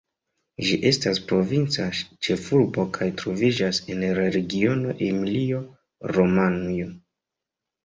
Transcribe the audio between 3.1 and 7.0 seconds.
troviĝas en la regiono Emilio-Romanjo.